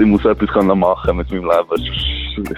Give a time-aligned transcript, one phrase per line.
[0.00, 2.56] ich muss etwas machen mit meinem Leben.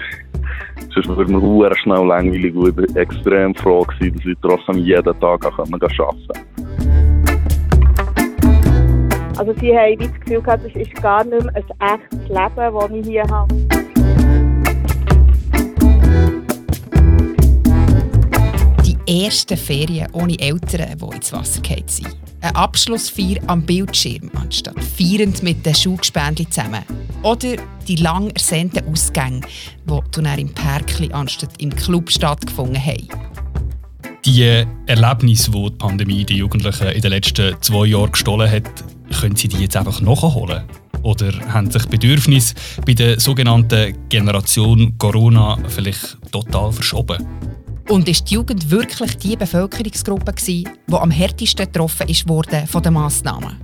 [0.93, 4.77] Sonst wird mir sehr schnell langweilig und ich war extrem froh, gewesen, dass ich trotzdem
[4.77, 6.33] jeden Tag arbeiten konnte.
[9.37, 12.91] Also sie haben das Gefühl gehabt, es ist gar nicht mehr ein echtes Leben, das
[12.91, 13.55] ich hier habe.
[18.85, 22.22] Die ersten Ferien ohne Eltern, die ins Wasser gefallen sind.
[22.43, 26.83] Ein Abschlussfeier am Bildschirm, anstatt feiernd mit den Schulgespendli zusammen.
[27.21, 27.55] Oder
[27.87, 29.39] die lang ersehnten Ausgänge,
[29.85, 33.07] die dann im Perkli anstatt im Club stattgefunden haben.
[34.25, 38.83] Die Erlebnisse, die die Pandemie die Jugendlichen in den letzten zwei Jahren gestohlen hat,
[39.21, 40.63] können sie die jetzt einfach nachholen?
[41.01, 42.55] Oder haben sich Bedürfnisse
[42.85, 47.25] bei der sogenannten Generation Corona vielleicht total verschoben?
[47.93, 53.55] Und ist die Jugend wirklich die Bevölkerungsgruppe, die am härtesten getroffen wurde von den Massnahmen?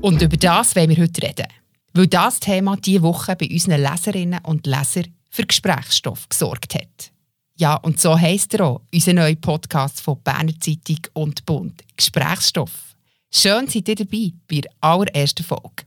[0.00, 1.46] Und über das wollen wir heute reden.
[1.92, 7.12] Weil das Thema diese Woche bei unseren Leserinnen und Lesern für Gesprächsstoff gesorgt hat.
[7.54, 11.84] Ja, und so heisst er auch, unser neuer Podcast von Berner Zeitung und Bund.
[11.96, 12.96] Gesprächsstoff.
[13.32, 15.84] Schön seid ihr dabei bei der allerersten Folge.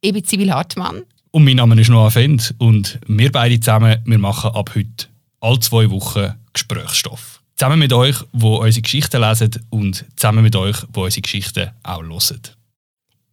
[0.00, 1.02] Ich bin Sibyl Hartmann.
[1.30, 5.06] Und mein Name ist Noah Fend und wir beide zusammen, wir machen ab heute
[5.40, 7.42] alle zwei Wochen Gesprächsstoff.
[7.56, 12.02] Zusammen mit euch, wo unsere Geschichten lesen und zusammen mit euch, wo unsere Geschichten auch
[12.02, 12.42] hören.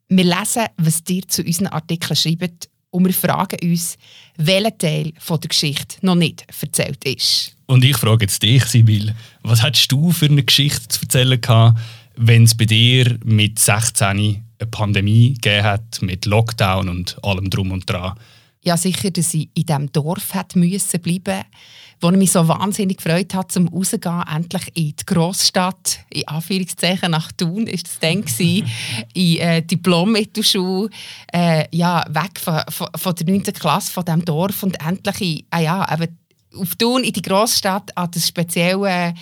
[0.10, 3.98] Wir lesen, was ihr zu unseren Artikeln schreibt und wir fragen uns,
[4.38, 7.56] welcher Teil von der Geschichte noch nicht erzählt ist.
[7.68, 11.80] Und ich frage jetzt dich, Sibyl, was hättest du für eine Geschichte zu erzählen gehabt,
[12.16, 17.72] wenn es bei dir mit 16 eine Pandemie gegeben hat, mit Lockdown und allem drum
[17.72, 18.18] und dran?
[18.66, 21.44] Ja, sicher, dass ich in diesem Dorf hätte müssen bleiben
[22.02, 27.12] wo ich mich so wahnsinnig gefreut habe, zum rausgehen, endlich in die Großstadt, in Anführungszeichen
[27.12, 28.70] nach Thun, ist das dann gewesen,
[29.14, 30.90] in äh, Diplom-Mittelschule,
[31.32, 33.44] äh, ja, weg von, von, von, der 9.
[33.44, 36.18] Klasse, von diesem Dorf und endlich in, äh, ja, eben
[36.58, 39.14] auf Thun in die Großstadt an das spezielle,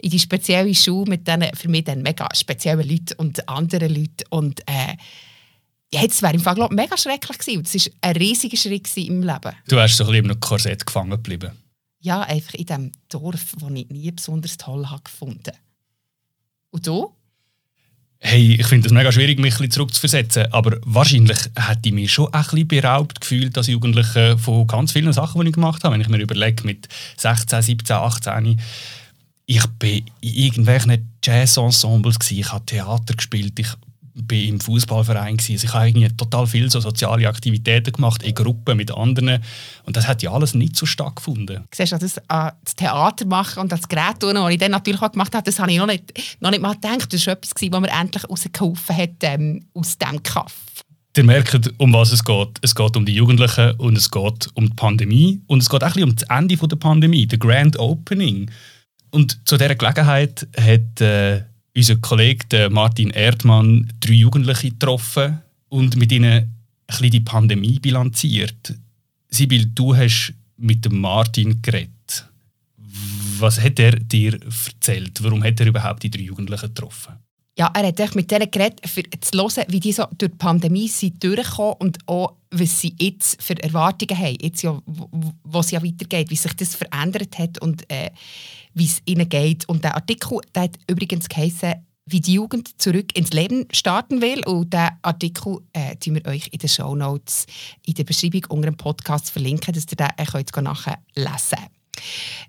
[0.00, 4.24] in die spezielle Schule mit diesen für mich dann mega speziellen Leuten und anderen Leuten
[4.28, 4.96] und äh,
[5.92, 7.62] Jetzt wäre im Fall glaub, mega schrecklich gewesen.
[7.62, 9.52] Das war ein riesiger Schritt im Leben.
[9.68, 11.52] Du wärst ein bisschen im Korsett gefangen geblieben.
[12.00, 15.52] Ja, einfach in diesem Dorf, das ich nie besonders toll habe gefunden
[16.70, 17.14] Und du?
[18.18, 22.32] Hey, ich finde es mega schwierig, mich ein zurückzuversetzen, aber wahrscheinlich hätte ich mich schon
[22.32, 25.94] ein bisschen beraubt gefühlt als Jugendliche von ganz vielen Sachen, die ich gemacht habe.
[25.94, 28.60] Wenn ich mir überlege, mit 16, 17, 18,
[29.46, 33.68] ich war in irgendwelchen Jazz-Ensembles, ich habe Theater gespielt, ich
[34.14, 38.76] bin im Fußballverein also ich habe irgendwie total viele so soziale Aktivitäten gemacht in Gruppen
[38.76, 39.42] mit anderen
[39.84, 41.64] und das hat ja alles nicht so stattgefunden.
[41.74, 45.00] Siehst du, das, äh, das Theater machen und das Gerät tun, das ich dann natürlich
[45.02, 47.12] auch gemacht habe, das habe ich noch nicht, noch nicht mal gedacht.
[47.12, 50.54] Das war etwas, was mir endlich rausgeholfen hat ähm, aus diesem Kaff.
[51.14, 52.58] Ihr merkt, um was es geht.
[52.62, 55.94] Es geht um die Jugendlichen und es geht um die Pandemie und es geht auch
[55.94, 58.50] ein um das Ende der Pandemie, der Grand Opening.
[59.10, 61.42] Und zu dieser Gelegenheit hat äh,
[61.76, 66.54] unser Kollege Martin Erdmann drei Jugendliche getroffen und mit ihnen
[66.86, 68.74] ein die Pandemie bilanziert.
[69.28, 72.26] Sibyl, du hast mit dem Martin geredet.
[73.38, 75.22] Was hat er dir erzählt?
[75.22, 77.14] Warum hat er überhaupt die drei Jugendlichen getroffen?
[77.58, 80.88] Ja, er hat mit denen geredet, um zu hören, wie die so durch die Pandemie
[80.88, 85.82] sind durchgekommen und auch, was sie jetzt für Erwartungen haben, jetzt ja, wo es ja
[85.82, 88.10] weitergeht, wie sich das verändert hat und äh,
[88.74, 89.68] wie es ihnen geht.
[89.68, 91.74] Und der Artikel der hat übrigens geheißen,
[92.06, 94.44] wie die Jugend zurück ins Leben starten will.
[94.46, 97.46] Und diesen Artikel äh, wir euch in den Show Notes
[97.86, 101.58] in der Beschreibung unter dem Podcast verlinken, dass ihr den äh, könnt nachher lesen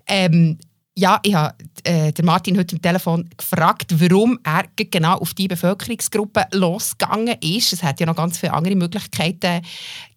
[0.06, 0.58] ähm,
[0.96, 6.46] ja, ich habe äh, Martin heute am Telefon gefragt, warum er genau auf die Bevölkerungsgruppe
[6.52, 7.72] losgegangen ist.
[7.72, 9.62] Es hat ja noch ganz viele andere Möglichkeiten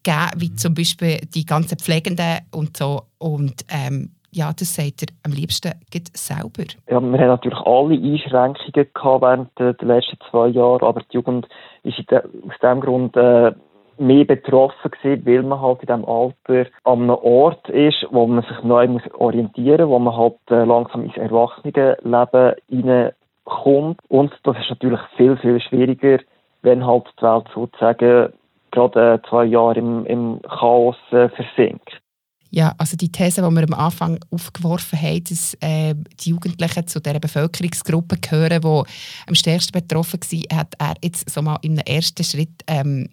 [0.04, 3.08] gegeben, wie zum Beispiel die ganzen Pflegenden und so.
[3.18, 5.72] Und ähm, ja, das sagt er am liebsten
[6.14, 6.66] selber.
[6.90, 11.48] Ja, wir haben natürlich alle Einschränkungen gehabt während der, letzten zwei Jahre, aber die Jugend
[11.84, 12.24] ist aus
[12.62, 13.52] diesem Grund äh,
[13.98, 18.44] mehr betroffen gewesen, weil man halt in diesem Alter an einem Ort ist, wo man
[18.44, 24.00] sich neu muss orientieren muss, wo man halt äh, langsam ins Erwachsenenleben hineinkommt.
[24.08, 26.20] Und das ist natürlich viel, viel schwieriger,
[26.62, 28.34] wenn halt die Welt sozusagen
[28.72, 32.02] gerade äh, zwei Jahre im, im Chaos äh, versinkt.
[32.50, 37.00] Ja, also die These, die wir am Anfang aufgeworfen haben, dass äh, die Jugendlichen zu
[37.00, 38.92] dieser Bevölkerungsgruppe gehören, die
[39.28, 43.10] am stärksten betroffen war, hat er jetzt so mal im ersten Schritt ähm,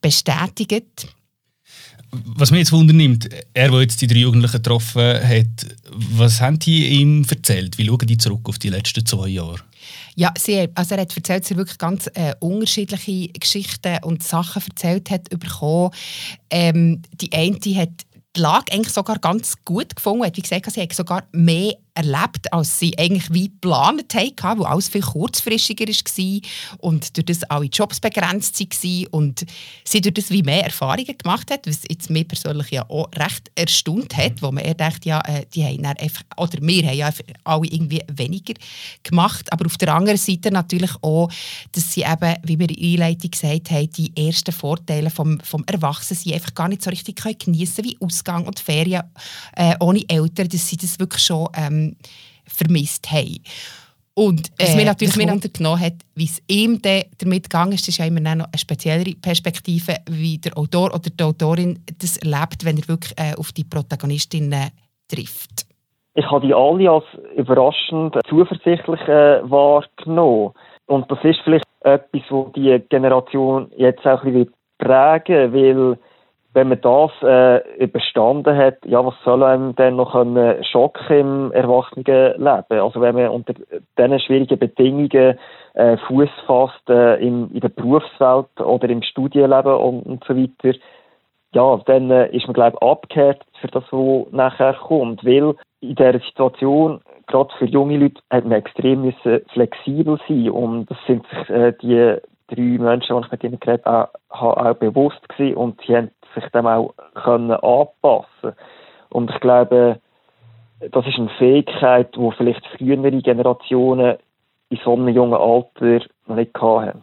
[0.00, 1.08] bestätigt.
[2.12, 7.00] Was mich jetzt wundernimmt, er, der jetzt die drei Jugendlichen getroffen hat, was haben die
[7.00, 7.78] ihm erzählt?
[7.78, 9.60] Wie schauen die zurück auf die letzten zwei Jahre?
[10.16, 14.62] Ja, sie, also er hat erzählt, dass er wirklich ganz äh, unterschiedliche Geschichten und Sachen
[14.68, 15.90] erzählt hat bekommen.
[16.50, 20.24] Ähm, die eine hat die Lage eigentlich sogar ganz gut gefunden.
[20.24, 24.64] Hat, wie gesagt, sie hat sogar mehr erlebt, als sie eigentlich wie geplant hatten, wo
[24.64, 26.40] alles viel kurzfristiger war
[26.78, 29.44] und durch das alle Jobs begrenzt waren und
[29.84, 33.50] sie durch das wie mehr Erfahrungen gemacht hat, was jetzt mich persönlich ja auch recht
[33.54, 37.10] erstaunt hat, wo man eher denkt, ja, äh, die haben einfach, oder wir haben ja
[37.44, 38.54] alle irgendwie weniger
[39.02, 41.30] gemacht, aber auf der anderen Seite natürlich auch,
[41.72, 45.64] dass sie eben, wie wir in der Einleitung gesagt haben, die ersten Vorteile vom, vom
[45.66, 49.02] Erwachsensein einfach gar nicht so richtig geniessen können, wie Ausgang und Ferien
[49.56, 51.89] äh, ohne Eltern, dass sie das wirklich schon ähm,
[52.46, 53.42] vermisst haben.
[54.14, 57.98] Und äh, was mich natürlich was untergenommen hat, wie es ihm damit gegangen ist, ist
[57.98, 62.76] ja immer noch eine speziellere Perspektive, wie der Autor oder die Autorin das erlebt, wenn
[62.76, 64.70] er wirklich äh, auf die Protagonistinnen
[65.08, 65.66] trifft.
[66.14, 67.04] Ich habe die alle als
[67.36, 70.52] überraschend zuversichtlich äh, wahrgenommen.
[70.86, 75.96] Und das ist vielleicht etwas, was die Generation jetzt auch ein bisschen prägen will
[76.52, 81.52] wenn man das äh, überstanden hat, ja, was soll einem denn noch einen Schock im
[81.52, 82.80] Erwachsenenleben?
[82.80, 83.54] Also wenn man unter
[83.96, 85.38] diesen schwierigen Bedingungen
[85.74, 90.76] äh, Fuß fasst äh, in, in der Berufswelt oder im Studienleben und, und so weiter,
[91.52, 95.94] ja, dann äh, ist man glaube ich abgekehrt für das, was nachher kommt, weil in
[95.94, 101.24] dieser Situation gerade für junge Leute hat man extrem müssen flexibel sein und das sind
[101.28, 102.16] sich äh, die
[102.54, 106.44] drei Menschen, die ich mit ihnen geredet habe, auch, bewusst gewesen und sie haben sich
[106.52, 108.54] dem auch können anpassen
[109.10, 110.00] Und ich glaube,
[110.80, 114.16] das ist eine Fähigkeit, die vielleicht frühere Generationen
[114.70, 117.02] in so einem jungen Alter noch nicht hatten.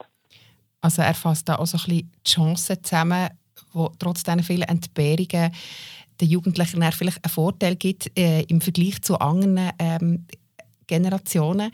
[0.82, 3.30] Also er fasst da auch so ein bisschen die Chancen zusammen,
[3.74, 5.52] wo trotz diesen vielen Entbehrungen
[6.20, 10.26] den Jugendlichen vielleicht einen Vorteil gibt äh, im Vergleich zu anderen ähm,
[10.88, 11.72] Generationen.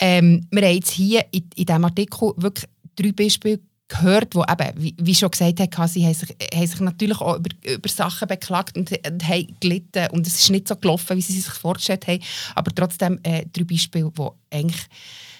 [0.00, 4.82] Ähm, wir haben jetzt hier in, in diesem Artikel wirklich drei Beispiele gehört, wo eben,
[4.82, 8.28] wie, wie schon gesagt hat, sie haben sich, haben sich natürlich auch über, über Sachen
[8.28, 12.06] beklagt und, und haben gelitten und es ist nicht so gelaufen, wie sie sich vorgestellt
[12.06, 12.22] haben,
[12.54, 14.86] aber trotzdem äh, drei Beispiele, die eigentlich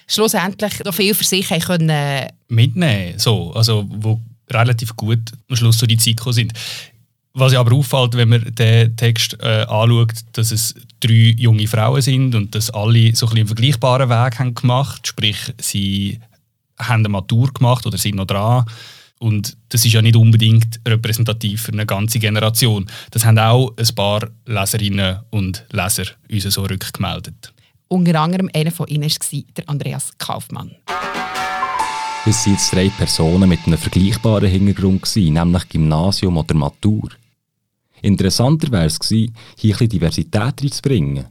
[0.06, 1.88] schlussendlich noch viel für sich haben können.
[1.88, 6.52] Äh, Mitnehmen, so, also wo relativ gut am Schluss so die Zeit sind.
[7.36, 12.00] Was ja aber auffällt, wenn man den Text äh, anschaut, dass es drei junge Frauen
[12.00, 16.20] sind und dass alle so ein einen vergleichbaren Weg haben gemacht, sprich sie
[16.78, 18.64] haben eine Matur gemacht oder sind noch dran.
[19.20, 22.86] Und das ist ja nicht unbedingt repräsentativ für eine ganze Generation.
[23.10, 27.54] Das haben auch ein paar Leserinnen und Leser uns so rückgemeldet.
[27.88, 30.72] Unter anderem einer von ihnen war der Andreas Kaufmann.
[32.26, 37.10] Es sind jetzt drei Personen mit einem vergleichbaren Hintergrund, nämlich Gymnasium oder Matur.
[38.00, 41.26] Interessanter wäre es gewesen, hier ein Diversität reinzubringen.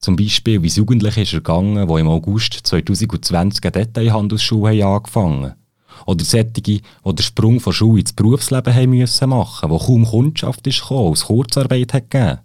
[0.00, 5.54] Zum Beispiel, wie es Jugendliche ist ergangen, die im August 2020 eine Detailhandelsschule angefangen haben.
[6.06, 10.66] Oder solche, die den Sprung von Schule ins Berufsleben haben müssen machen, wo kaum Kundschaft
[10.66, 12.38] ist gekommen, aus Kurzarbeit hat gegeben.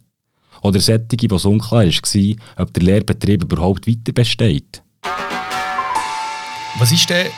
[0.64, 4.84] Oder solche, wo es unklar war, ob der Lehrbetrieb überhaupt weiter besteht.
[6.78, 7.32] Was war denn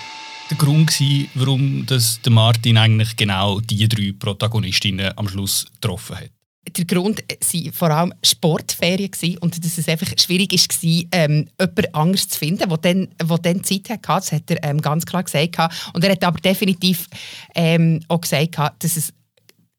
[0.49, 0.99] der Grund,
[1.35, 1.85] warum
[2.29, 6.36] Martin eigentlich genau diese drei Protagonistinnen am Schluss getroffen hat?
[6.69, 11.93] Der Grund waren vor allem Sportferien gewesen und dass es einfach schwierig war, ähm, jemanden
[11.93, 14.01] anders zu finden, der dann, der dann Zeit hatte.
[14.07, 15.57] Das hat er ähm, ganz klar gesagt.
[15.93, 17.07] Und er hat aber definitiv
[17.55, 19.13] ähm, auch gesagt, dass es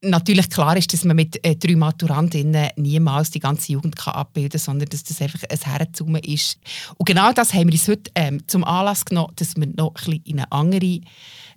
[0.01, 4.51] natürlich klar ist, dass man mit äh, drei Maturantinnen niemals die ganze Jugend kann abbilden
[4.51, 6.57] kann, sondern dass das einfach ein Herrenzume ist.
[6.97, 9.93] Und genau das haben wir uns heute ähm, zum Anlass genommen, dass wir noch ein
[9.93, 11.01] bisschen in eine andere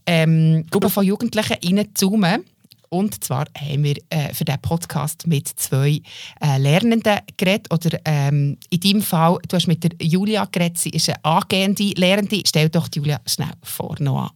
[0.07, 2.45] ähm, Gruppe von Jugendlichen reinzoomen.
[2.93, 6.03] Und zwar haben wir äh, für diesen Podcast mit zwei
[6.43, 7.73] äh, Lernenden geredet.
[7.73, 11.95] Oder ähm, in deinem Fall, du hast mit der Julia geredet, sie ist eine angehende
[11.97, 12.43] Lehrende.
[12.47, 14.31] Stell doch Julia schnell vor, Noah.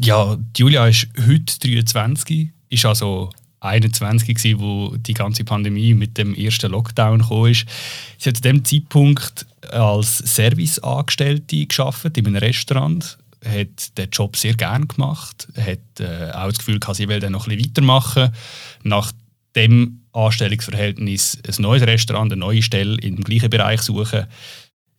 [0.00, 6.34] Ja, Julia ist heute 23, ist also 21 gewesen, wo die ganze Pandemie mit dem
[6.34, 7.52] ersten Lockdown kam.
[7.52, 14.54] Sie hat zu dem Zeitpunkt als Serviceangestellte geschafft in einem Restaurant hat den Job sehr
[14.54, 18.32] gerne gemacht, hat äh, auch das Gefühl gehabt, sie will dann noch ein bisschen weitermachen.
[18.82, 19.12] Nach
[19.56, 24.26] dem Anstellungsverhältnis ein neues Restaurant, eine neue Stelle im gleichen Bereich suchen.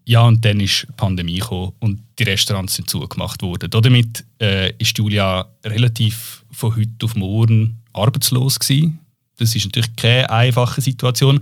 [0.05, 3.69] Ja, und dann ist die Pandemie gekommen und die Restaurants sind zugemacht worden.
[3.69, 8.99] Damit äh, ist Julia relativ von heute auf morgen arbeitslos gewesen.
[9.37, 11.39] Das ist natürlich keine einfache Situation.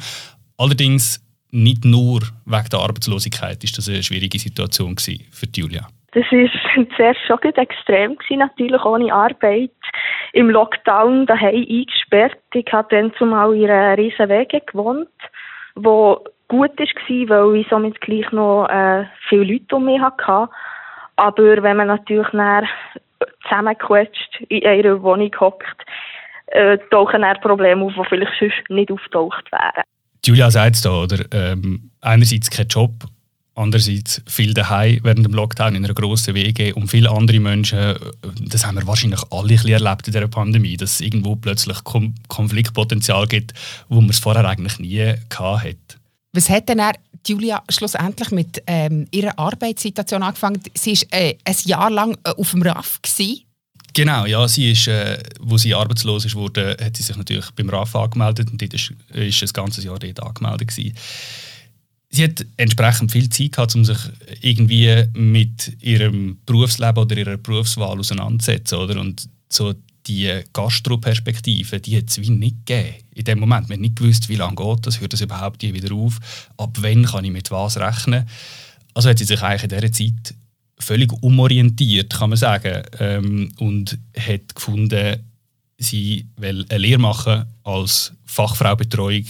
[0.58, 5.90] Allerdings nicht nur wegen der Arbeitslosigkeit ist das eine schwierige Situation für Julia.
[6.14, 9.72] Das war zuerst schon extrem, gewesen, natürlich ohne Arbeit.
[10.34, 12.38] Im Lockdown daheim eingesperrt.
[12.54, 15.10] Ich habe dann zumal in einer riesen Wege gewohnt,
[15.76, 20.50] wo gut war, weil ich somit gleich noch äh, viele Leute um mich hatte.
[21.16, 22.68] Aber wenn man natürlich dann
[23.44, 25.86] zusammengequetscht in einer Wohnung hockt,
[26.48, 29.84] äh, tauchen dann Probleme auf, die vielleicht sonst nicht auftaucht wären.
[30.26, 31.26] Julia sagt es da, oder?
[31.32, 32.92] Ähm, einerseits kein Job,
[33.60, 37.96] andererseits viel daheim während dem Lockdown in einer grossen WG und viele andere Menschen,
[38.42, 41.84] das haben wir wahrscheinlich alle ein bisschen erlebt in dieser Pandemie, dass es irgendwo plötzlich
[41.84, 43.54] Kom Konfliktpotenzial gibt,
[43.90, 45.78] wo man es vorher eigentlich nie hatte.
[46.34, 46.82] Was hat denn
[47.28, 50.62] Julia schlussendlich mit ähm, ihrer Arbeitssituation angefangen?
[50.74, 53.02] Sie war äh, ein Jahr lang äh, auf dem RAF.
[53.02, 53.42] Gewesen.
[53.94, 57.70] Genau, ja, sie ist, äh, wo sie arbeitslos ist wurde, hat sie sich natürlich beim
[57.70, 60.96] RAF angemeldet und dort ist, ist ein ganzes Jahr dort angemeldet gewesen.
[62.12, 63.98] Sie hat entsprechend viel Zeit gehabt, um sich
[64.42, 69.00] irgendwie mit ihrem Berufsleben oder ihrer Berufswahl auseinanderzusetzen, oder?
[69.00, 69.76] Und so
[70.08, 72.96] die Gastroperspektive, die hat es wie nicht gegeben.
[73.14, 76.18] In dem Moment, man nicht gewusst, wie lange geht das, hört das überhaupt wieder auf,
[76.58, 78.28] ab wann kann ich mit was rechnen.
[78.96, 80.36] Also hat sie sich eigentlich in dieser Zeit
[80.80, 85.18] völlig umorientiert, kann man sagen, ähm, und hat gefunden,
[85.78, 89.26] sie will eine Lehre machen als Fachfraubetreuung,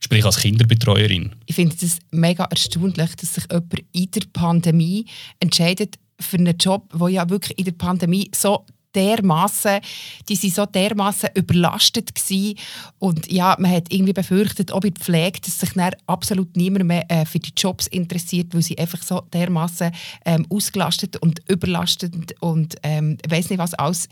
[0.00, 1.34] sprich als Kinderbetreuerin.
[1.46, 5.06] Ich finde es mega erstaunlich, dass sich jemand in der Pandemie
[5.40, 8.64] entscheidet für einen Job, der ja wirklich in der Pandemie so
[8.94, 9.80] dermaßen,
[10.28, 12.58] die sind so dermaßen überlastet gewesen.
[12.98, 16.86] und ja, man hat irgendwie befürchtet, ob in der Pflege, dass sich dann absolut niemand
[16.86, 19.92] mehr äh, für die Jobs interessiert, weil sie einfach so dermaßen
[20.24, 24.08] ähm, ausgelastet und überlastet und ähm, weiß nicht was alles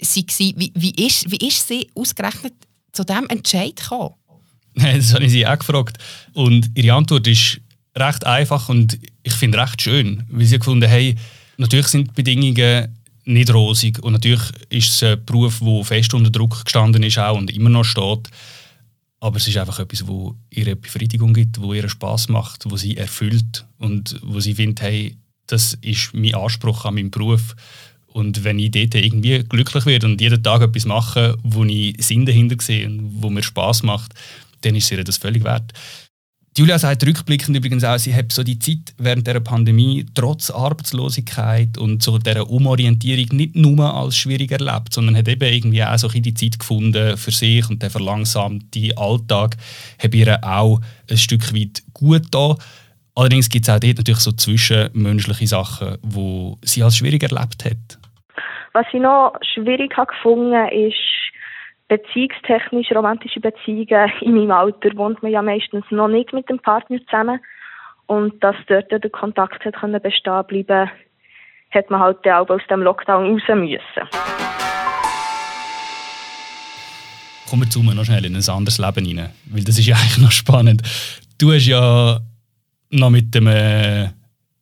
[0.00, 0.24] sie
[0.56, 2.54] Wie, wie, ist, wie ist sie ausgerechnet
[2.92, 4.14] zu diesem Entscheid gekommen?
[4.96, 5.98] Das habe ich sie auch gefragt
[6.32, 7.60] und ihre Antwort ist
[7.96, 11.18] recht einfach und ich finde recht schön, weil sie gefunden haben,
[11.56, 12.88] natürlich sind die Bedingungen
[13.24, 13.98] nicht rosig.
[14.02, 17.70] Und natürlich ist es ein Beruf, der fest unter Druck gestanden ist auch und immer
[17.70, 18.30] noch steht.
[19.20, 22.96] Aber es ist einfach etwas, wo ihre Befriedigung gibt, wo ihr Spaß macht, wo sie
[22.96, 27.54] erfüllt und wo sie findet, hey, das ist mein Anspruch an meinen Beruf.
[28.06, 32.24] Und wenn ich dort irgendwie glücklich werde und jeden Tag etwas mache, wo ich Sinn
[32.24, 34.14] dahinter sehe und wo mir Spaß macht,
[34.62, 35.72] dann ist ihr das völlig wert.
[36.58, 41.78] Julia sagt rückblickend übrigens auch, sie hat so die Zeit während der Pandemie trotz Arbeitslosigkeit
[41.78, 46.08] und so dieser Umorientierung nicht nur als schwierig erlebt, sondern hat eben irgendwie auch so
[46.08, 49.56] die Zeit gefunden für sich und der verlangsamte Alltag
[50.02, 52.56] hat ihr auch ein Stück weit gut da.
[53.14, 57.98] Allerdings gibt es auch dort natürlich so zwischenmenschliche Sachen, die sie als schwierig erlebt hat.
[58.72, 60.98] Was ich noch schwierig habe gefunden ist
[61.90, 66.98] beziehungstechnisch romantische Beziehungen in meinem Alter wohnt man ja meistens noch nicht mit dem Partner
[67.04, 67.40] zusammen
[68.06, 70.90] und dass dort der Kontakt hat können bestehen bleiben,
[71.72, 74.08] hat man halt auch aus dem Lockdown raus müssen.
[77.48, 79.96] Kommen wir zu mir noch schnell in ein anderes Leben rein, weil das ist ja
[80.00, 80.82] eigentlich noch spannend.
[81.38, 82.20] Du hast ja
[82.90, 84.10] noch mit dem äh,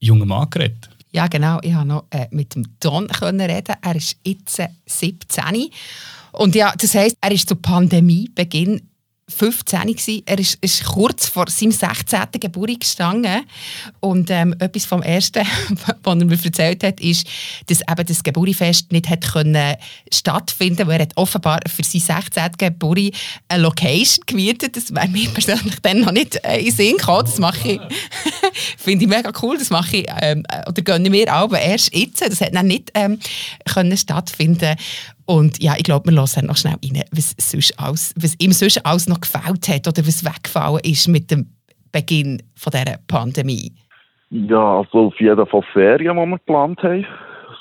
[0.01, 0.89] jungen Mann geredet.
[1.11, 1.59] Ja, genau.
[1.63, 3.75] Ich konnte noch äh, mit dem Don reden.
[3.83, 5.71] Er ist jetzt 17
[6.39, 8.89] und ja, das heisst, er ist zu Pandemiebeginn
[9.29, 10.23] 15 gewesen.
[10.25, 12.21] Er ist, ist, kurz vor seinem 16.
[12.41, 13.43] Geburtstag gestanden.
[14.01, 15.47] Und ähm, etwas vom Ersten,
[16.03, 17.27] was er mir erzählt hat, ist,
[17.67, 19.77] dass eben das Geburtstagsfest nicht hat können
[20.13, 20.93] stattfinden konnte.
[20.93, 22.53] Er hat offenbar für sein 16.
[22.57, 23.13] Geburtstag
[23.49, 24.77] eine Location gemietet.
[24.77, 27.25] Das wäre mir persönlich dann noch nicht äh, in den Sinn gekommen.
[27.27, 27.81] Das mache ich,
[28.79, 29.59] finde ich mega cool.
[29.59, 32.23] Das mache ich, ähm, oder gönne mir aber erst jetzt.
[32.23, 33.19] Das hat dann nicht ähm,
[33.67, 34.77] können stattfinden
[35.29, 38.85] und ja, ich glaube, wir hören noch schnell rein, was, sonst alles, was ihm sonst
[38.87, 41.47] alles noch gefällt hat oder was weggefallen ist mit dem
[41.93, 43.73] Beginn von dieser Pandemie.
[44.31, 47.07] Ja, also auf jeden Fall Ferien, die wir geplant haben.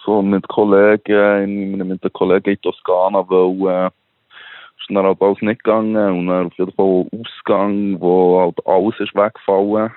[0.05, 5.61] So mit Kollegen, mit den Kollegen in Toskana, weil äh, ist dann halt alles nicht
[5.61, 9.91] gegangen und dann auf jeden Fall Ausgang, wo halt alles ist weggefallen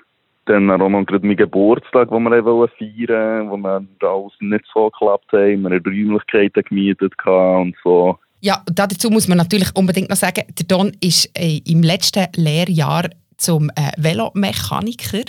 [0.46, 4.90] dann auch noch gerade meinen Geburtstag, den wir feiern wollten, wo wir alles nicht so
[4.90, 5.62] geklappt haben.
[5.62, 8.18] Wir haben Räumlichkeiten gemietet und so.
[8.40, 13.10] Ja, dazu muss man natürlich unbedingt noch sagen, der Don ist äh, im letzten Lehrjahr
[13.36, 15.24] zum äh, Velomechaniker.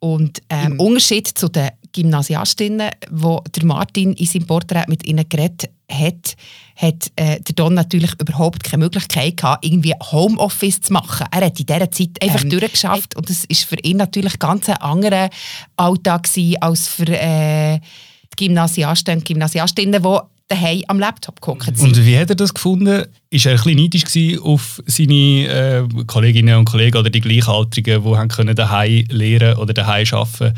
[0.00, 5.28] Und ähm, im Unterschied zu den Gymnasiastinnen, wo der Martin in seinem Porträt mit ihnen
[5.28, 6.36] geredet hat,
[6.76, 11.26] hat äh, der Don natürlich überhaupt keine Möglichkeit gehabt, irgendwie Homeoffice zu machen.
[11.30, 14.68] Er hat in dieser Zeit einfach ähm, durchgeschafft und das ist für ihn natürlich ganz
[14.68, 15.30] ein anderer
[15.76, 17.80] Alltag gewesen, als für äh,
[18.38, 20.18] die Gymnasiasten und Gymnasiastinnen, die
[20.48, 21.74] daheim am Laptop gucken.
[21.78, 23.04] Und wie hat er das gefunden?
[23.30, 28.16] Ist er ein bisschen neidisch auf seine äh, Kolleginnen und Kollegen oder die Gleichaltrigen, die
[28.16, 30.54] haben können daheim lernen oder daheim arbeiten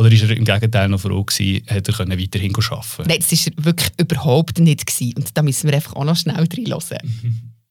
[0.00, 3.32] oder ist er im Gegenteil noch froh gewesen, hätte er können weiterhin arbeiten Nein, das
[3.32, 4.86] war er wirklich überhaupt nicht.
[4.86, 5.12] Gewesen.
[5.18, 7.04] Und da müssen wir einfach auch noch schnell reinhören.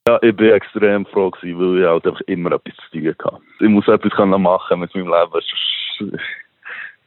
[0.08, 3.38] Ja, ich bin extrem froh gewesen, weil ich halt einfach immer etwas zu tun hatte.
[3.60, 6.22] Ich muss etwas machen mit meinem Leben.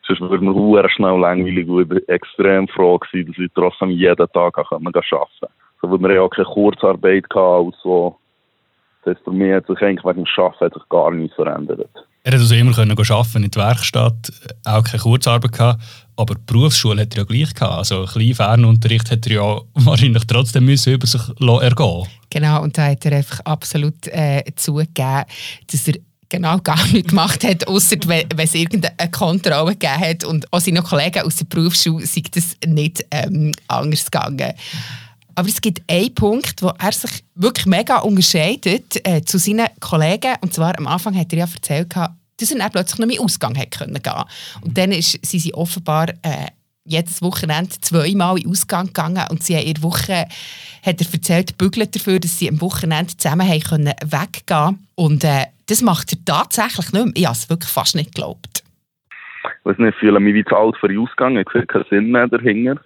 [0.04, 3.90] Sonst würde man sehr schnell langweilig und ich bin extrem froh gewesen, dass ich trotzdem
[3.90, 5.00] jeden Tag arbeiten konnte.
[5.80, 8.18] So, weil wir ja auch keine Kurzarbeit hatten und so.
[9.04, 11.90] Das heißt, für mich hat sich eigentlich wegen dem Arbeiten hat sich gar nichts verändert.
[12.24, 14.32] Er konnte also immer können arbeiten in der Werkstatt,
[14.64, 15.82] auch keine Kurzarbeit gehabt,
[16.14, 17.78] aber Berufsschule hat er ja gleich gehabt.
[17.78, 22.78] Also ein kleiner Fernunterricht hat er ja wahrscheinlich trotzdem müssen über sich ergehen Genau, und
[22.78, 25.24] da hat er einfach absolut äh, zugegeben,
[25.66, 25.94] dass er
[26.28, 30.24] genau gar nichts gemacht hat, außer wenn, es irgendeine Kontrolle gegeben hat.
[30.24, 34.52] Und auch seine Kollegen aus der Berufsschule sind das nicht ähm, anders gegangen.
[35.34, 40.34] Aber es gibt einen Punkt, wo er sich wirklich mega unterscheidet äh, zu seinen Kollegen.
[40.40, 43.70] Und zwar am Anfang hat er ja erzählt, dass er plötzlich noch mehr Ausgang hat
[43.70, 44.24] können gehen.
[44.62, 46.46] Und dann ist, sind sie offenbar äh,
[46.84, 50.26] jedes Wochenende zweimal in Ausgang gegangen und sie haben der Woche,
[50.84, 55.46] hat er erzählt, bügelt dafür, dass sie am Wochenende zusammen haben können weggehen Und äh,
[55.66, 57.12] das macht er tatsächlich nicht mehr.
[57.14, 58.64] Ich habe es wirklich fast nicht geglaubt.
[59.44, 61.36] Ich weiß nicht, ich fühle mich wie zu alt für den Ausgang.
[61.36, 62.80] Ich sehe keinen Sinn mehr dahinter.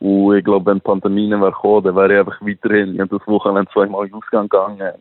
[0.00, 3.26] Und ich glaube, wenn die Pandemie wäre gekommen, dann wäre ich einfach weiterhin in das
[3.26, 4.94] Wochenende zweimal in Ausgang gegangen.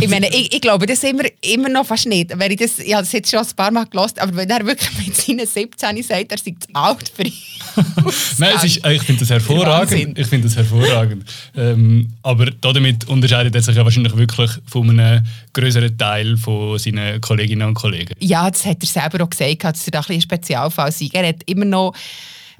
[0.00, 2.36] ich meine, ich, ich, glaube das immer, immer noch fast nicht.
[2.36, 4.66] Wenn ich das, ich habe das jetzt schon ein paar Mal gelost, aber wenn er
[4.66, 7.32] wirklich mit seinen 17 sagt, er sei zu alt für ihn.
[8.38, 10.18] Nein, ist, ich finde das hervorragend.
[10.18, 11.24] Ich finde das hervorragend.
[11.56, 17.20] Ähm, aber damit unterscheidet er sich ja wahrscheinlich wirklich von einem größeren Teil von seinen
[17.20, 18.14] Kolleginnen und Kollegen.
[18.18, 21.08] Ja, das hat er selber auch gesagt, dass er da ein, ein Spezialfall sei.
[21.12, 21.94] Er hat immer noch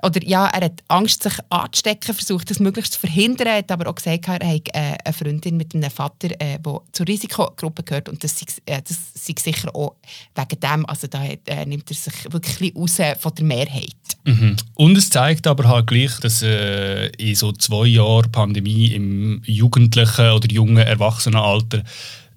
[0.05, 3.95] oder ja, er hat Angst, sich anzustecken, versucht das möglichst zu verhindern, hat aber auch
[3.95, 6.59] gesagt, er hat äh, eine Freundin mit einem Vater, der äh,
[6.93, 9.95] zur Risikogruppe gehört und das sei, äh, das sicher auch
[10.35, 13.95] wegen dem, also da hat, nimmt er sich wirklich raus von der Mehrheit.
[14.25, 14.57] Mhm.
[14.75, 20.51] Und es zeigt aber halt gleich, dass in so zwei Jahren Pandemie im jugendlichen oder
[20.51, 21.83] jungen Erwachsenenalter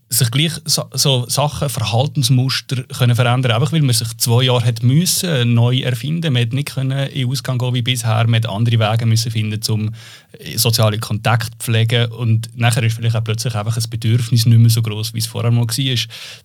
[0.10, 4.82] sich gleich so, so, Sachen, Verhaltensmuster können verändern einfach weil man sich zwei Jahre hat
[4.82, 8.80] müssen, neu erfinden Man hat nicht können in Ausgang gehen wie bisher, man hat andere
[8.80, 9.94] Wege müssen finden, um
[10.40, 14.60] äh, soziale Kontakte zu pflegen und nachher ist vielleicht auch plötzlich einfach ein Bedürfnis nicht
[14.60, 15.98] mehr so groß wie es vorher mal war,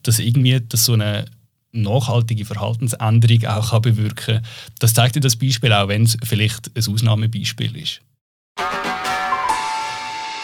[0.03, 1.27] dass irgendwie dass so eine
[1.73, 4.47] nachhaltige Verhaltensänderung auch kann bewirken kann.
[4.79, 8.01] Das zeigt dir das Beispiel auch, wenn es vielleicht ein Ausnahmebeispiel ist.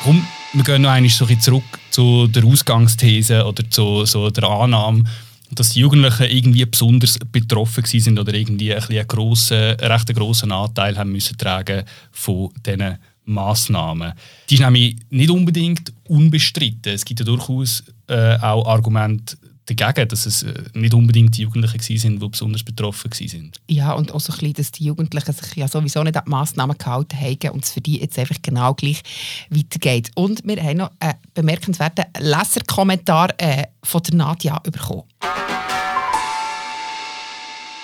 [0.04, 4.44] Komm, wir gehen noch einmal so ein zurück zu der Ausgangsthese oder zu so der
[4.44, 5.04] Annahme,
[5.50, 10.96] dass die Jugendlichen irgendwie besonders betroffen sind oder irgendwie ein einen grossen, recht grossen Anteil
[10.96, 14.14] haben müssen tragen von diesen Massnahmen.
[14.48, 16.92] Die ist nämlich nicht unbedingt unbestritten.
[16.92, 19.36] Es gibt ja durchaus äh, auch Argumente
[19.74, 23.52] dagegen, dass es äh, nicht unbedingt die Jugendlichen waren, die besonders betroffen waren.
[23.68, 26.30] Ja, und auch so ein bisschen, dass die Jugendlichen sich ja sowieso nicht an die
[26.30, 29.02] Massnahmen gehalten haben und es für die jetzt einfach genau gleich
[29.50, 30.10] weitergeht.
[30.14, 35.04] Und wir haben noch einen bemerkenswerten Leserkommentar äh, von der Nadja bekommen.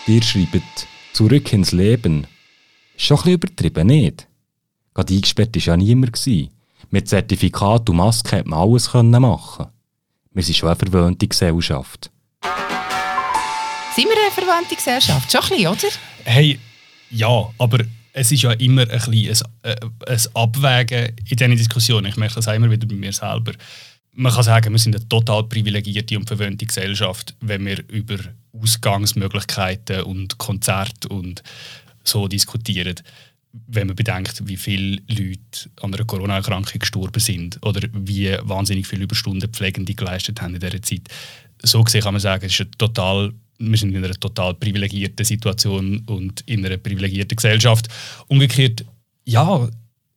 [0.07, 2.27] Ihr schreibt «Zurück ins Leben».
[2.97, 4.29] Schon ein bisschen übertrieben, nicht?
[4.93, 6.27] Gerade eingesperrt war ja niemand.
[6.91, 9.67] Mit Zertifikat und Maske konnte man alles machen.
[10.35, 12.11] Wir sind schon eine verwöhnte Gesellschaft.
[13.95, 15.31] Sind wir eine verwöhnte Gesellschaft?
[15.31, 15.95] Schon ein bisschen, oder?
[16.25, 16.59] Hey,
[17.11, 19.77] ja, aber es ist ja immer ein, bisschen ein, äh,
[20.09, 22.07] ein Abwägen in diesen Diskussionen.
[22.07, 23.53] Ich merke das auch immer wieder bei mir selber.
[24.13, 28.19] Man kann sagen, wir sind eine total privilegierte und verwöhnte Gesellschaft, wenn wir über
[28.61, 31.45] Ausgangsmöglichkeiten und Konzerte und
[32.03, 32.97] so diskutieren
[33.67, 39.05] wenn man bedenkt, wie viele Leute an einer Corona-Erkrankung gestorben sind oder wie wahnsinnig viele
[39.05, 41.03] Überstunden Pflegende geleistet haben in dieser Zeit.
[41.63, 46.03] So gesehen kann man sagen, es ist total, wir sind in einer total privilegierten Situation
[46.07, 47.89] und in einer privilegierten Gesellschaft.
[48.27, 48.85] Umgekehrt,
[49.25, 49.69] ja,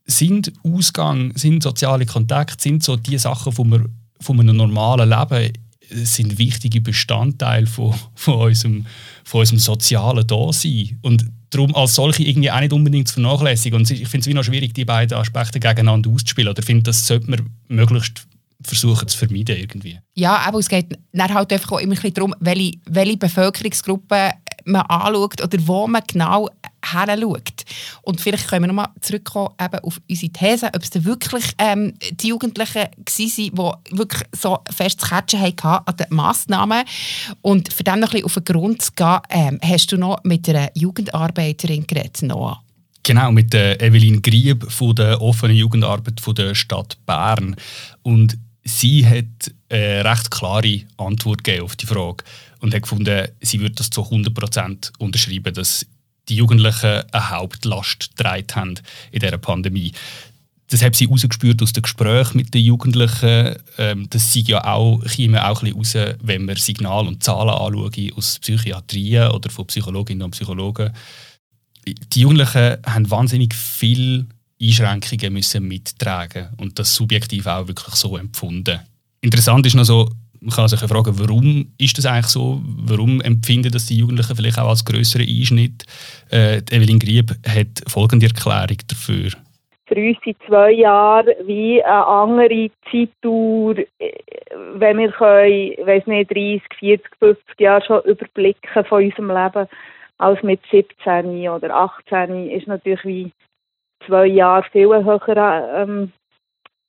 [0.05, 3.85] sind Ausgang, sind soziale Kontakte, sind so die Sachen, die wir
[4.19, 5.53] von einem normalen Leben
[5.89, 8.85] sind wichtige Bestandteile von, von, unserem,
[9.23, 10.97] von unserem sozialen Dasein.
[11.01, 13.79] Und darum als solche irgendwie auch nicht unbedingt zu vernachlässigen.
[13.79, 16.51] Und ich finde es wie noch schwierig, die beiden Aspekte gegeneinander auszuspielen.
[16.51, 18.27] Oder finde, das sollte man möglichst
[18.63, 19.99] versuchen zu vermeiden irgendwie.
[20.15, 24.31] Ja, aber es geht dann halt einfach auch immer ein darum, welche, welche Bevölkerungsgruppe
[24.67, 26.49] man anschaut oder wo man genau
[26.91, 27.63] hinschaut.
[28.01, 31.93] Und vielleicht können wir nochmal zurückkommen eben auf unsere These, ob es denn wirklich ähm,
[32.11, 33.51] die Jugendlichen waren, die
[33.97, 36.83] wirklich so fest zu catchen hatten an den Massnahmen.
[37.41, 40.23] Und für dem noch ein bisschen auf den Grund zu gehen, ähm, hast du noch
[40.23, 42.61] mit einer Jugendarbeiterin geredet, Noah?
[43.03, 47.55] Genau, mit der Evelyn Grieb von der offenen Jugendarbeit von der Stadt Bern.
[48.03, 52.23] Und sie hat eine recht klare Antwort gegeben auf die Frage
[52.59, 55.85] und hat gefunden, sie würde das zu 100% unterschreiben, dass
[56.29, 58.75] die Jugendlichen eine Hauptlast getragen haben
[59.11, 59.93] in dieser Pandemie.
[60.69, 63.55] das habe sie rausgespürt aus den Gesprächen mit den Jugendlichen.
[63.77, 67.49] Ähm, das sieht ja auch, käme auch ein bisschen raus, wenn man Signale und Zahlen
[67.49, 70.91] anschauen aus Psychiatrien oder von Psychologinnen und Psychologen.
[71.85, 74.25] Die Jugendlichen haben wahnsinnig viele
[74.61, 78.79] Einschränkungen müssen mittragen und das subjektiv auch wirklich so empfunden.
[79.21, 80.09] Interessant ist noch so,
[80.41, 82.61] man kann sich fragen, warum ist das eigentlich so?
[82.63, 85.85] Warum empfinden das die Jugendlichen vielleicht auch als größeren Einschnitt?
[86.31, 89.31] Äh, Evelyn Grieb hat folgende Erklärung dafür.
[89.87, 93.75] Für uns sind zwei Jahre wie eine andere Zeitdauer,
[94.75, 99.67] wenn wir können, weiß nicht, 30, 40, 50 Jahre schon überblicken von unserem Leben,
[100.17, 103.31] als mit 17 oder 18 ist natürlich wie
[104.05, 106.11] zwei Jahre viel höherer ähm,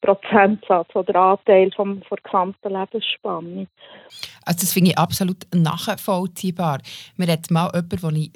[0.00, 3.66] Prozentsatz oder Anteil vom, der gesamten Lebensspanne.
[4.44, 6.78] Also das finde ich absolut nachvollziehbar.
[7.16, 8.30] Mir hat mal jemand, wo ich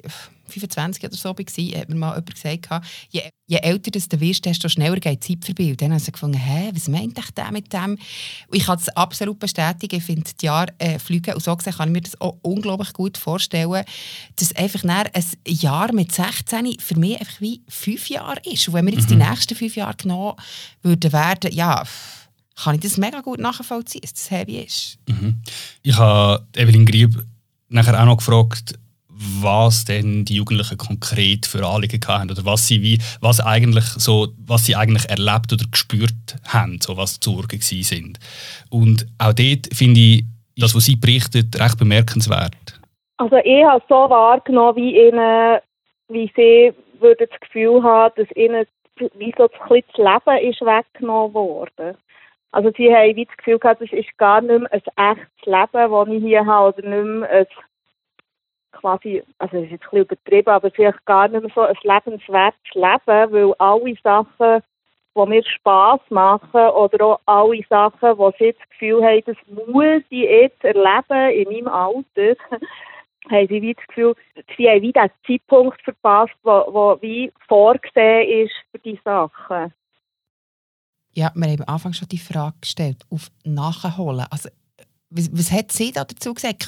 [0.53, 4.69] 25 oder so war, hat mir mal jemand gesagt, je, je älter du wirst, desto
[4.69, 5.71] schneller geht die Zeit vorbei.
[5.71, 7.91] Und dann habe ich gefunden, hä, was meint ich denn mit dem?
[8.47, 9.97] Und ich kann es absolut bestätigen.
[9.97, 11.33] Ich finde, die Jahre äh, fliegen.
[11.33, 13.83] Und so gesehen kann ich mir das auch unglaublich gut vorstellen,
[14.35, 18.67] dass einfach ein Jahr mit 16 für mich einfach wie fünf Jahre ist.
[18.67, 19.19] Und wenn wir jetzt mhm.
[19.19, 20.35] die nächsten fünf Jahre genommen
[20.81, 21.83] würden werden, ja,
[22.55, 24.97] kann ich das mega gut nachvollziehen, dass das heavy ist.
[25.07, 25.41] Mhm.
[25.81, 27.23] Ich habe Evelyn Grieb
[27.69, 28.79] nachher auch noch gefragt,
[29.15, 34.29] was denn die Jugendlichen konkret für Anliegen hatten oder was sie, wie, was eigentlich so,
[34.45, 38.19] was sie eigentlich erlebt oder gespürt haben, so was die Sorgen sind.
[38.69, 40.23] Und auch dort finde ich
[40.57, 42.79] das, was sie berichtet, recht bemerkenswert.
[43.17, 45.59] Also ich habe so wahrgenommen, wie ihnen,
[46.09, 48.65] wie sie würden das Gefühl haben, dass ihnen
[49.15, 51.97] wie so das Leben ist weggenommen worden.
[52.51, 55.91] Also sie haben wie das Gefühl gehabt, es ist gar nicht mehr ein echtes Leben,
[55.91, 57.47] das ich hier habe, oder nicht mehr ein
[58.83, 62.73] quasi, also das ist jetzt ein übertrieben, aber vielleicht gar nicht mehr so ein lebenswertes
[62.73, 64.61] Leben, weil alle Sachen,
[65.15, 70.03] die mir Spass machen oder auch alle Sachen, wo sie das Gefühl haben, das muss
[70.09, 72.35] ich jetzt erleben in meinem Alter,
[73.31, 74.15] haben sie wie das Gefühl,
[74.57, 79.73] sie haben wie den Zeitpunkt verpasst, wo wie vorgesehen ist für die Sachen.
[81.15, 84.25] Ja, wir haben am Anfang schon die Frage gestellt, auf Nachholen.
[84.29, 84.49] Also,
[85.09, 86.59] was, was hat sie da dazu gesagt?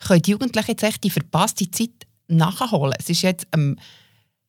[0.00, 2.94] Können die Jugendlichen jetzt echt die verpasste Zeit nachholen.
[2.98, 3.76] Es ist jetzt am ähm,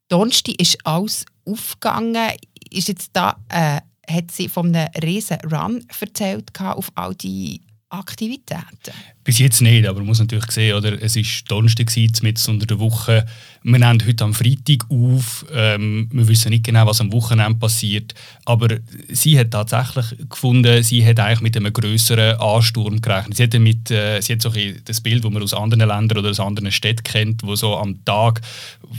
[0.08, 2.32] Donnerstag ist alles aufgegangen.
[2.70, 7.62] Ist jetzt da, äh, hat sie von einem riesen Run erzählt auf all die
[8.00, 8.94] Aktivitäten?
[9.24, 12.80] Bis jetzt nicht, aber man muss natürlich sehen, oder, es war Donnerstag, mitten unter der
[12.80, 13.26] Woche.
[13.64, 15.44] Wir nehmen heute am Freitag auf.
[15.52, 18.14] Ähm, wir wissen nicht genau, was am Wochenende passiert.
[18.46, 18.78] Aber
[19.10, 23.38] sie hat tatsächlich gefunden, sie hat eigentlich mit einem größeren Ansturm gerechnet.
[23.38, 24.52] Sie hat, mit, äh, sie hat so
[24.86, 28.06] das Bild, das man aus anderen Ländern oder aus anderen Städten kennt, wo so am
[28.06, 28.42] Tag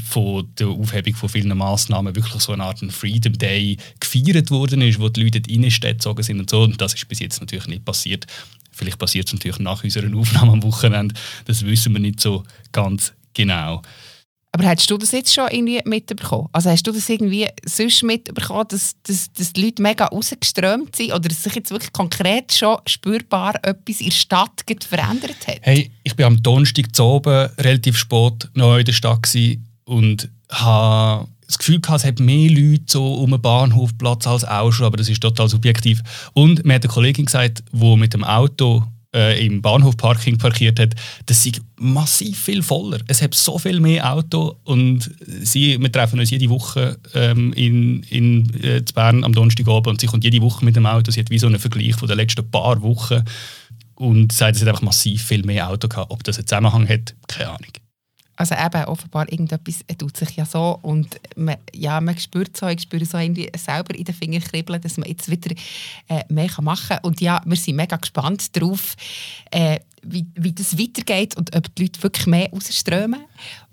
[0.09, 4.99] von der Aufhebung von vielen Massnahmen wirklich so eine Art Freedom Day gefeiert worden ist,
[4.99, 6.63] wo die Leute in die Innenstädte gezogen sind und so.
[6.63, 8.27] Und das ist bis jetzt natürlich nicht passiert.
[8.77, 11.15] Vielleicht passiert es natürlich nach unserer Aufnahme am Wochenende.
[11.47, 13.83] Das wissen wir nicht so ganz genau.
[14.53, 16.49] Aber hast du das jetzt schon irgendwie mitbekommen?
[16.53, 21.13] Also hast du das irgendwie sonst mitbekommen, dass, dass, dass die Leute mega rausgeströmt sind
[21.13, 25.59] oder dass sich jetzt wirklich konkret schon spürbar etwas in der Stadt verändert hat?
[25.61, 29.29] Hey, ich war am Donnerstag zu oben relativ spät noch in der Stadt
[29.85, 34.73] und habe das Gefühl gehabt, es hat mehr Leute so um den Bahnhofplatz als auch
[34.73, 36.03] schon, aber das ist total subjektiv.
[36.33, 40.95] Und mir hat eine Kollegin gesagt, die mit dem Auto äh, im Bahnhofparking parkiert hat,
[41.27, 42.99] das ist massiv viel voller.
[43.07, 48.03] Es hat so viel mehr Auto und sie, wir treffen uns jede Woche ähm, in,
[48.05, 51.11] in äh, Bern am Donnerstagabend und sie kommt jede Woche mit dem Auto.
[51.11, 53.23] Sie hat wie so einen Vergleich von den letzten paar Wochen
[53.95, 56.11] und sagt, es hat einfach massiv viel mehr Auto gehabt.
[56.11, 57.86] Ob das einen Zusammenhang hat, keine Ahnung.
[58.37, 62.83] Also eben, offenbar irgendetwas tut sich ja so und man, ja, man spürt so, ich
[62.83, 65.55] spüre so irgendwie selber in den Fingern kribbeln, dass man jetzt wieder
[66.09, 66.99] äh, mehr machen kann.
[67.03, 68.95] Und ja, wir sind mega gespannt darauf,
[69.51, 73.21] äh, wie, wie das weitergeht und ob die Leute wirklich mehr rausströmen.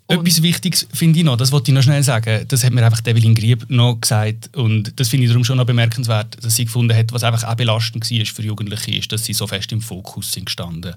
[0.08, 3.02] Etwas Wichtiges finde ich noch, das wollte ich noch schnell sagen, das hat mir einfach
[3.06, 6.96] Evelyn Grieb noch gesagt und das finde ich darum schon noch bemerkenswert, dass sie gefunden
[6.96, 10.32] hat, was einfach auch belastend war für Jugendliche, ist, dass sie so fest im Fokus
[10.34, 10.94] sind gestanden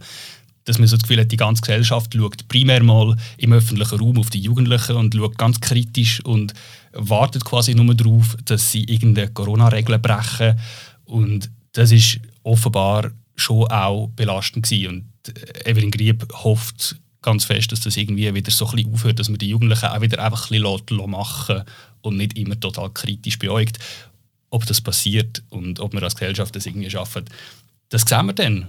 [0.66, 4.18] dass man so das Gefühl hat, die ganze Gesellschaft schaut primär mal im öffentlichen Raum
[4.18, 6.52] auf die Jugendlichen und schaut ganz kritisch und
[6.92, 10.58] wartet quasi nur darauf, dass sie irgendeine Corona-Regel brechen.
[11.04, 14.88] Und das ist offenbar schon auch belastend gewesen.
[15.26, 19.28] Und Evelyn Grieb hofft ganz fest, dass das irgendwie wieder so ein bisschen aufhört, dass
[19.28, 21.62] man die Jugendlichen auch wieder einfach ein bisschen machen
[22.00, 23.78] und nicht immer total kritisch beäugt.
[24.50, 27.24] Ob das passiert und ob wir als Gesellschaft das irgendwie schaffen,
[27.88, 28.68] das sehen wir dann.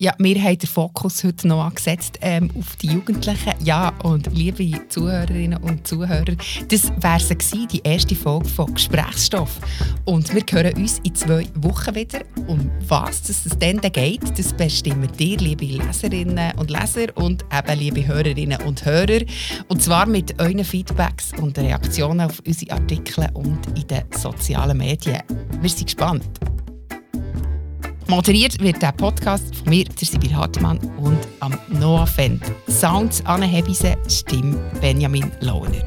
[0.00, 3.52] Ja, wir haben den Fokus heute noch angesetzt ähm, auf die Jugendlichen.
[3.64, 6.36] Ja, und liebe Zuhörerinnen und Zuhörer,
[6.68, 9.58] das wäre sie gewesen, die erste Folge von Gesprächsstoff.
[10.04, 12.20] Und wir hören uns in zwei Wochen wieder.
[12.46, 18.06] Um was es dann geht, das bestimmen dir, liebe Leserinnen und Leser und eben liebe
[18.06, 19.24] Hörerinnen und Hörer.
[19.66, 25.22] Und zwar mit euren Feedbacks und Reaktionen auf unsere Artikel und in den sozialen Medien.
[25.60, 26.30] Wir sind gespannt.
[28.08, 32.42] Moderiert wird der Podcast von mir, der Sibyl Hartmann und am Noah Fendt.
[32.66, 35.84] Sounds Anne Hebise, Stimme Benjamin Lohner.